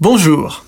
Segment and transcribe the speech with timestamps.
[0.00, 0.64] Bonjour.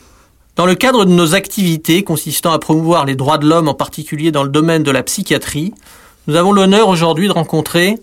[0.57, 4.31] Dans le cadre de nos activités consistant à promouvoir les droits de l'homme, en particulier
[4.31, 5.73] dans le domaine de la psychiatrie,
[6.27, 7.95] nous avons l'honneur aujourd'hui de rencontrer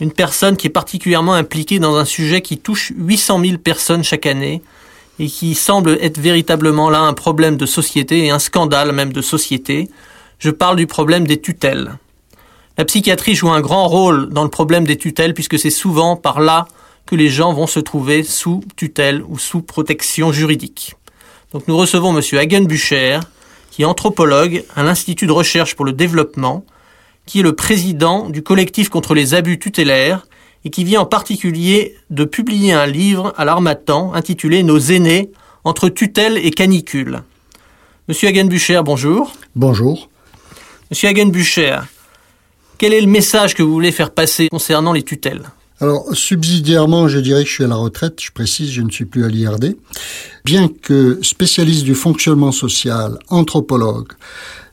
[0.00, 4.24] une personne qui est particulièrement impliquée dans un sujet qui touche 800 000 personnes chaque
[4.24, 4.62] année
[5.18, 9.20] et qui semble être véritablement là un problème de société et un scandale même de
[9.20, 9.90] société.
[10.38, 11.98] Je parle du problème des tutelles.
[12.78, 16.40] La psychiatrie joue un grand rôle dans le problème des tutelles puisque c'est souvent par
[16.40, 16.68] là
[17.10, 20.94] que les gens vont se trouver sous tutelle ou sous protection juridique.
[21.52, 23.18] Donc nous recevons monsieur Hagen Bucher,
[23.72, 26.64] qui est anthropologue à l'Institut de recherche pour le développement,
[27.26, 30.24] qui est le président du collectif contre les abus tutélaires
[30.64, 35.32] et qui vient en particulier de publier un livre à l'Armatan intitulé Nos aînés
[35.64, 37.22] entre tutelle et canicule.
[38.06, 39.32] Monsieur Hagenbucher, bonjour.
[39.56, 40.08] Bonjour.
[40.90, 41.80] Monsieur Hagenbucher,
[42.78, 45.50] quel est le message que vous voulez faire passer concernant les tutelles?
[45.82, 49.06] Alors, subsidiairement, je dirais que je suis à la retraite, je précise, je ne suis
[49.06, 49.76] plus à l'IRD.
[50.44, 54.12] Bien que spécialiste du fonctionnement social, anthropologue,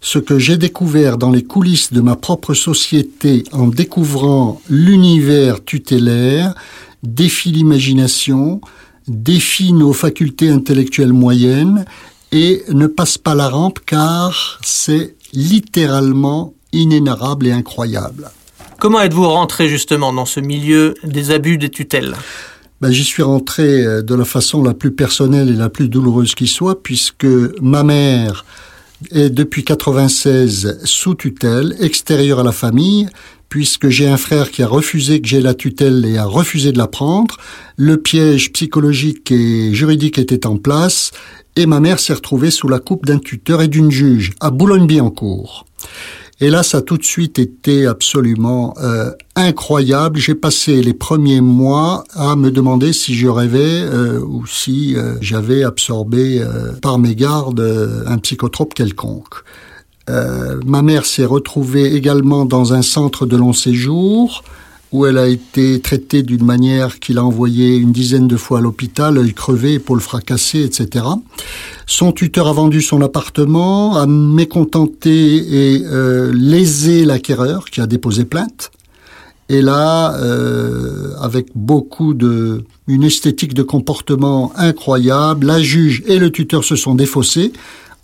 [0.02, 6.54] ce que j'ai découvert dans les coulisses de ma propre société en découvrant l'univers tutélaire
[7.04, 8.60] défie l'imagination,
[9.08, 11.86] défie nos facultés intellectuelles moyennes
[12.32, 18.30] et ne passe pas la rampe car c'est littéralement inénarrable et incroyable.
[18.80, 22.14] Comment êtes-vous rentré justement dans ce milieu des abus des tutelles?
[22.80, 26.36] Ben, J'y suis rentré euh, de la façon la plus personnelle et la plus douloureuse
[26.36, 27.26] qui soit, puisque
[27.60, 28.46] ma mère
[29.12, 33.08] est depuis 96 sous tutelle, extérieure à la famille,
[33.50, 36.78] puisque j'ai un frère qui a refusé que j'ai la tutelle et a refusé de
[36.78, 37.38] la prendre.
[37.78, 41.12] Le piège psychologique et juridique était en place,
[41.56, 45.66] et ma mère s'est retrouvée sous la coupe d'un tuteur et d'une juge à Boulogne-Billancourt.
[46.40, 50.20] Et là, ça a tout de suite été absolument euh, incroyable.
[50.20, 55.16] J'ai passé les premiers mois à me demander si je rêvais euh, ou si euh,
[55.20, 56.46] j'avais absorbé
[56.82, 59.44] par mes gardes un psychotrope quelconque.
[60.08, 64.44] ma mère s'est retrouvée également dans un centre de long séjour
[64.92, 68.62] où elle a été traitée d'une manière qui l'a envoyée une dizaine de fois à
[68.62, 71.06] l'hôpital, œil crevé, épaules fracassées, etc.
[71.86, 78.24] Son tuteur a vendu son appartement, a mécontenté et euh, lésé l'acquéreur qui a déposé
[78.24, 78.72] plainte.
[79.50, 86.32] Et là, euh, avec beaucoup de une esthétique de comportement incroyable, la juge et le
[86.32, 87.54] tuteur se sont défaussés,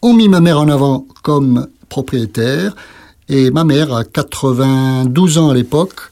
[0.01, 2.75] ont mis ma mère en avant comme propriétaire,
[3.29, 6.11] et ma mère a 92 ans à l'époque,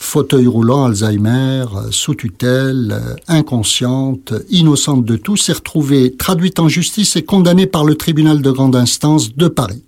[0.00, 7.22] fauteuil roulant, Alzheimer, sous tutelle, inconsciente, innocente de tout, s'est retrouvée traduite en justice et
[7.22, 9.84] condamnée par le tribunal de grande instance de Paris.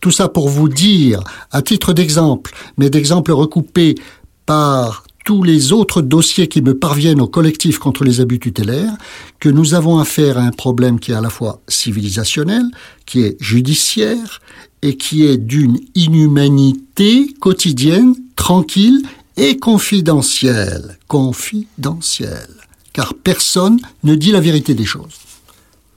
[0.00, 3.96] Tout ça pour vous dire, à titre d'exemple, mais d'exemple recoupé
[4.44, 8.92] par tous les autres dossiers qui me parviennent au collectif contre les abus tutélaires,
[9.40, 12.64] que nous avons affaire à un problème qui est à la fois civilisationnel,
[13.06, 14.40] qui est judiciaire,
[14.82, 19.02] et qui est d'une inhumanité quotidienne, tranquille
[19.36, 20.98] et confidentiel.
[21.08, 22.48] Confidentiel.
[22.92, 25.18] Car personne ne dit la vérité des choses.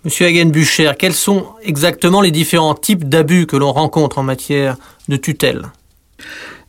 [0.03, 4.77] Monsieur Hagen-Bucher, quels sont exactement les différents types d'abus que l'on rencontre en matière
[5.09, 5.63] de tutelle?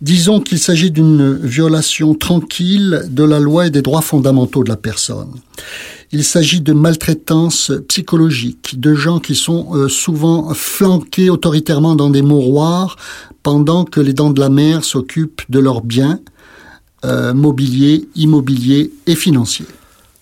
[0.00, 4.76] Disons qu'il s'agit d'une violation tranquille de la loi et des droits fondamentaux de la
[4.76, 5.32] personne.
[6.12, 12.22] Il s'agit de maltraitance psychologique, de gens qui sont euh, souvent flanqués autoritairement dans des
[12.22, 12.96] mouroirs
[13.42, 16.20] pendant que les dents de la mer s'occupent de leurs biens,
[17.04, 19.66] euh, mobilier, immobilier et financier.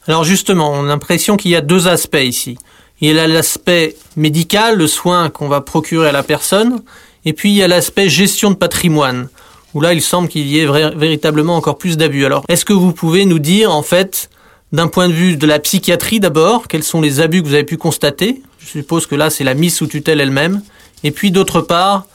[0.06, 2.59] Alors justement, on a l'impression qu'il y a deux aspects ici.
[3.00, 6.82] Il y a l'aspect médical, le soin qu'on va procurer à la personne,
[7.25, 9.28] et puis il y a l'aspect gestion de patrimoine,
[9.75, 12.25] où là il semble qu'il y ait véritablement encore plus d'abus.
[12.25, 14.31] Alors est-ce que vous pouvez nous dire en fait,
[14.72, 17.65] d'un point de vue de la psychiatrie d'abord, quels sont les abus que vous avez
[17.65, 18.42] pu constater?
[18.59, 20.62] Je suppose que là c'est la mise sous tutelle elle-même,
[21.04, 22.06] et puis d'autre part,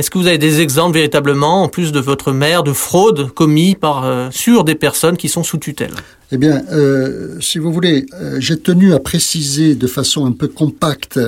[0.00, 3.74] est-ce que vous avez des exemples véritablement, en plus de votre mère, de fraudes commis
[3.74, 5.92] par, euh, sur des personnes qui sont sous tutelle?
[6.32, 10.48] Eh bien, euh, si vous voulez, euh, j'ai tenu à préciser de façon un peu
[10.48, 11.20] compacte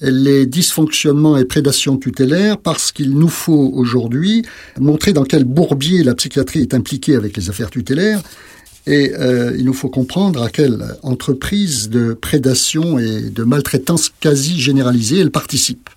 [0.00, 4.46] les dysfonctionnements et prédations tutélaires parce qu'il nous faut aujourd'hui
[4.78, 8.22] montrer dans quel bourbier la psychiatrie est impliquée avec les affaires tutélaires.
[8.86, 9.12] Et
[9.58, 15.30] il nous faut comprendre à quelle entreprise de prédation et de maltraitance quasi généralisée elle
[15.30, 15.90] participe.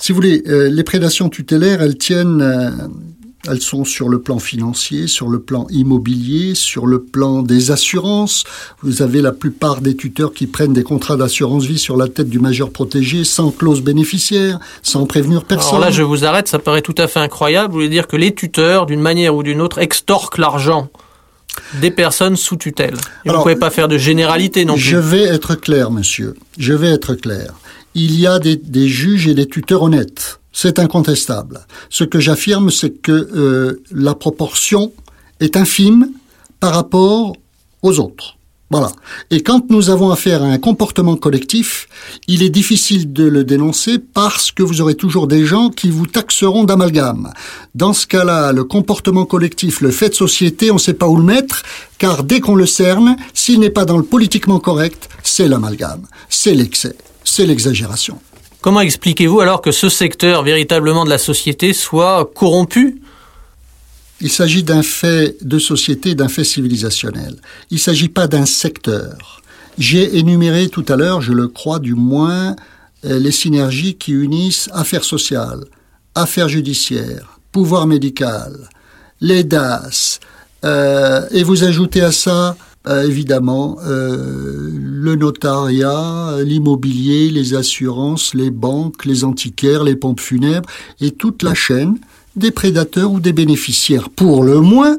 [0.00, 2.70] Si vous voulez, euh, les prédations tutélaires, elles tiennent, euh,
[3.46, 8.44] elles sont sur le plan financier, sur le plan immobilier, sur le plan des assurances.
[8.82, 12.30] Vous avez la plupart des tuteurs qui prennent des contrats d'assurance vie sur la tête
[12.30, 15.76] du majeur protégé sans clause bénéficiaire, sans prévenir personne.
[15.76, 17.68] Alors là, je vous arrête, ça paraît tout à fait incroyable.
[17.68, 20.88] Vous voulez dire que les tuteurs, d'une manière ou d'une autre, extorquent l'argent
[21.74, 22.94] des personnes sous tutelle.
[23.26, 24.82] vous ne pouvez pas faire de généralité non plus.
[24.82, 26.34] Je vais être clair, monsieur.
[26.58, 27.54] Je vais être clair.
[27.94, 30.40] Il y a des, juges et des tuteurs honnêtes.
[30.52, 31.60] C'est incontestable.
[31.88, 34.92] Ce que j'affirme, c'est que euh, la proportion
[35.40, 36.10] est infime
[36.60, 37.36] par rapport
[37.82, 38.36] aux autres.
[38.72, 38.92] Voilà.
[39.32, 41.88] Et quand nous avons affaire à un comportement collectif,
[42.28, 46.06] il est difficile de le dénoncer parce que vous aurez toujours des gens qui vous
[46.06, 47.32] taxeront d'amalgame.
[47.74, 51.16] Dans ce cas-là, le comportement collectif, le fait de société, on ne sait pas où
[51.16, 51.64] le mettre,
[51.98, 56.54] car dès qu'on le cerne, s'il n'est pas dans le politiquement correct, c'est l'amalgame, c'est
[56.54, 56.94] l'excès,
[57.30, 58.18] c'est l'exagération.
[58.60, 63.00] Comment expliquez-vous alors que ce secteur véritablement de la société soit corrompu?
[64.20, 67.36] Il s'agit d'un fait de société, d'un fait civilisationnel.
[67.70, 69.42] Il ne s'agit pas d'un secteur.
[69.78, 72.56] J'ai énuméré tout à l'heure, je le crois du moins,
[73.04, 75.64] euh, les synergies qui unissent affaires sociales,
[76.16, 78.68] affaires judiciaires, pouvoir médical,
[79.20, 80.18] les DAS,
[80.64, 82.56] euh, et vous ajoutez à ça
[82.86, 90.68] euh, évidemment le notariat, l'immobilier, les assurances, les banques, les antiquaires, les pompes funèbres
[91.00, 91.98] et toute la chaîne
[92.36, 94.98] des prédateurs ou des bénéficiaires, pour le moins,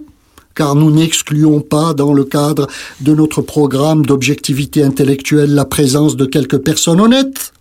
[0.55, 2.67] car nous n'excluons pas dans le cadre
[2.99, 7.53] de notre programme d'objectivité intellectuelle la présence de quelques personnes honnêtes,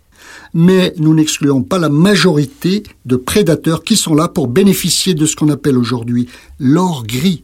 [0.53, 5.35] mais nous n'excluons pas la majorité de prédateurs qui sont là pour bénéficier de ce
[5.35, 6.27] qu'on appelle aujourd'hui
[6.59, 7.43] l'or gris.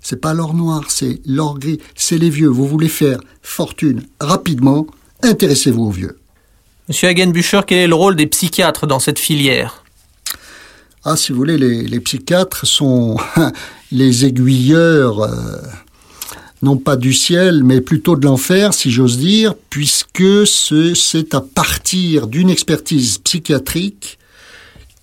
[0.00, 2.48] C'est pas l'or noir, c'est l'or gris, c'est les vieux.
[2.48, 4.86] Vous voulez faire fortune rapidement,
[5.22, 6.18] intéressez-vous aux vieux.
[6.88, 9.84] Monsieur Hagenbücher, quel est le rôle des psychiatres dans cette filière?
[11.04, 13.16] Ah, si vous voulez, les, psychiatres sont
[13.92, 15.56] les aiguilleurs, euh,
[16.62, 22.26] non pas du ciel, mais plutôt de l'enfer, si j'ose dire, puisque c'est à partir
[22.26, 24.18] d'une expertise psychiatrique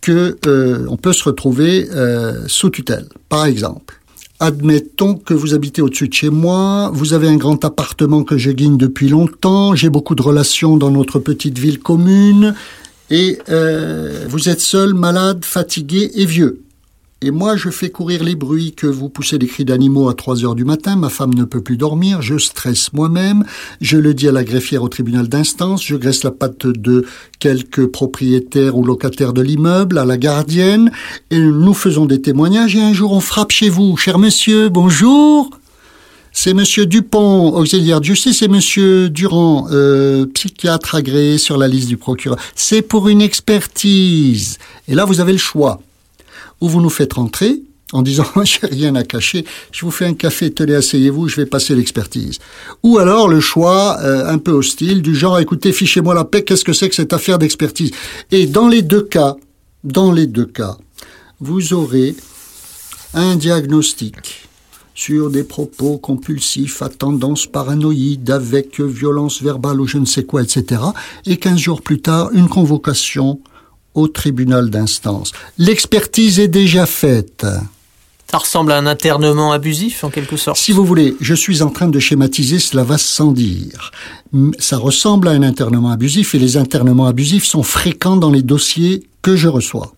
[0.02, 3.08] que euh, on peut se retrouver euh, sous tutelle.
[3.28, 3.97] Par exemple,
[4.40, 8.52] admettons que vous habitez au-dessus de chez moi, vous avez un grand appartement que je
[8.52, 12.54] guigne depuis longtemps, j'ai beaucoup de relations dans notre petite ville commune,
[13.10, 16.62] et euh, vous êtes seul, malade, fatigué et vieux.
[17.24, 20.46] Et moi, je fais courir les bruits que vous poussez des cris d'animaux à 3
[20.46, 23.44] heures du matin, ma femme ne peut plus dormir, je stresse moi-même,
[23.82, 27.08] je le dis à la greffière au tribunal d'instance, je graisse la patte de
[27.40, 30.92] quelques propriétaires ou locataires de l'immeuble, à la gardienne,
[31.32, 35.50] et nous faisons des témoignages, et un jour on frappe chez vous, cher monsieur, bonjour.
[36.32, 41.88] C'est Monsieur Dupont, auxiliaire de justice, et Monsieur Durand, euh, psychiatre agréé sur la liste
[41.88, 42.38] du procureur.
[42.54, 44.60] C'est pour une expertise.
[44.88, 45.82] Et là, vous avez le choix.
[46.62, 47.62] Ou vous nous faites rentrer
[47.94, 51.46] en disant j'ai rien à cacher, je vous fais un café, tenez, asseyez-vous, je vais
[51.46, 52.40] passer l'expertise.
[52.84, 56.66] Ou alors le choix euh, un peu hostile du genre écoutez, fichez-moi la paix, qu'est-ce
[56.66, 57.92] que c'est que cette affaire d'expertise?
[58.32, 59.36] Et dans les deux cas,
[59.84, 60.78] dans les deux cas,
[61.40, 62.16] vous aurez
[63.14, 64.48] un diagnostic
[64.94, 70.42] sur des propos compulsifs à tendance paranoïde avec violence verbale ou je ne sais quoi,
[70.42, 70.82] etc.
[71.28, 73.40] Et quinze jours plus tard, une convocation
[73.98, 75.32] au tribunal d'instance.
[75.58, 77.46] L'expertise est déjà faite.
[78.30, 80.58] Ça ressemble à un internement abusif, en quelque sorte.
[80.58, 83.92] Si vous voulez, je suis en train de schématiser, cela va sans dire.
[84.60, 89.08] Ça ressemble à un internement abusif et les internements abusifs sont fréquents dans les dossiers
[89.24, 89.94] que je reçois.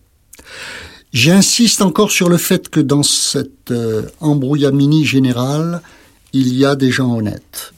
[1.12, 5.82] J'insiste encore sur le fait que dans cette euh, embrouillamini générale,
[6.32, 7.74] il y a des gens honnêtes.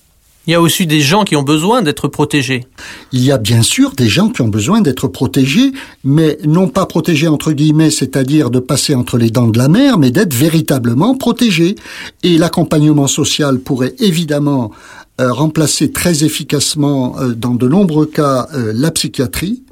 [0.47, 2.67] Il y a aussi des gens qui ont besoin d'être protégés.
[3.13, 5.73] Il y a bien sûr des gens qui ont besoin d'être protégés,
[6.03, 9.99] mais non pas protégés entre guillemets, c'est-à-dire de passer entre les dents de la mer,
[9.99, 11.77] mais d'être véritablement protégés.
[12.25, 14.73] Et l'accompagnement social pourrait évidemment
[15.21, 19.63] euh, remplacer très efficacement, euh, dans de nombreux cas, euh, la psychiatrie.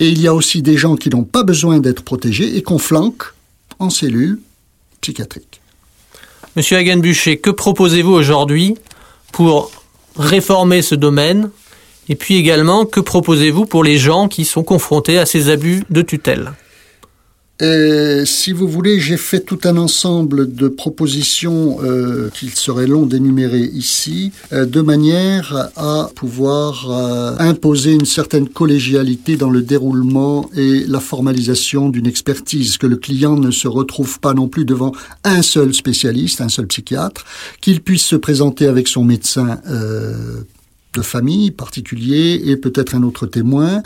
[0.00, 2.78] Et il y a aussi des gens qui n'ont pas besoin d'être protégés et qu'on
[2.78, 3.22] flanque
[3.78, 4.40] en cellules
[5.00, 5.60] psychiatriques.
[6.56, 8.74] Monsieur Hagenbucher, que proposez-vous aujourd'hui
[9.30, 9.70] pour
[10.16, 11.50] réformer ce domaine
[12.08, 16.02] Et puis également, que proposez-vous pour les gens qui sont confrontés à ces abus de
[16.02, 16.52] tutelle?
[17.62, 23.06] Et si vous voulez, j'ai fait tout un ensemble de propositions euh, qu'il serait long
[23.06, 30.50] d'énumérer ici, euh, de manière à pouvoir euh, imposer une certaine collégialité dans le déroulement
[30.56, 34.90] et la formalisation d'une expertise, que le client ne se retrouve pas non plus devant
[35.22, 37.24] un seul spécialiste, un seul psychiatre,
[37.60, 43.82] qu'il puisse se présenter avec son médecin de famille particulier et peut-être un autre témoin,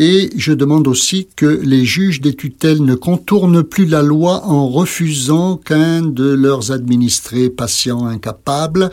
[0.00, 4.66] et je demande aussi que les juges des tutelles ne contournent plus la loi en
[4.66, 8.90] refusant qu'un de leurs administrés patients incapables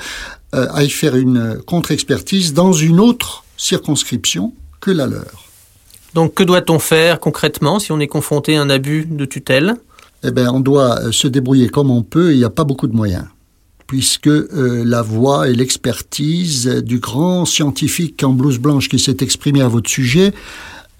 [0.53, 5.45] euh, aille faire une contre-expertise dans une autre circonscription que la leur.
[6.13, 9.75] Donc que doit-on faire concrètement si on est confronté à un abus de tutelle?
[10.25, 12.65] Eh bien, on doit euh, se débrouiller comme on peut et il n'y a pas
[12.65, 13.27] beaucoup de moyens.
[13.87, 19.61] puisque euh, la voix et l'expertise du grand scientifique en blouse blanche qui s'est exprimé
[19.61, 20.33] à votre sujet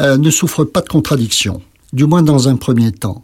[0.02, 1.62] euh, ne souffrent pas de contradiction,
[1.94, 3.24] du moins dans un premier temps.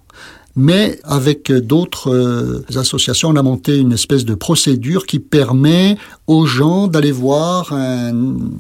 [0.56, 6.46] Mais avec d'autres euh, associations, on a monté une espèce de procédure qui permet aux
[6.46, 8.14] gens d'aller voir un,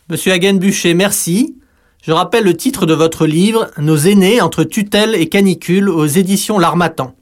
[0.10, 1.56] Monsieur Hagen-Bucher, merci.
[2.02, 6.60] Je rappelle le titre de votre livre, Nos aînés entre tutelle et canicule aux éditions
[6.60, 7.14] L'Armatan.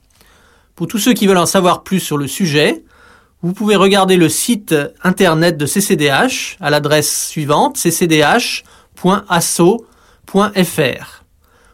[0.75, 2.83] Pour tous ceux qui veulent en savoir plus sur le sujet,
[3.43, 8.43] vous pouvez regarder le site internet de CCDH à l'adresse suivante ccdh.asso.fr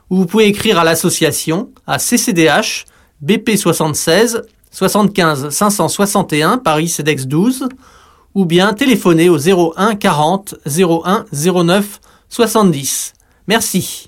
[0.10, 2.86] ou vous pouvez écrire à l'association à CCDH
[3.22, 7.70] BP 76 75 561 Paris CEDEX 12
[8.36, 13.14] ou bien téléphoner au 01 40 01 09 70.
[13.48, 14.08] Merci.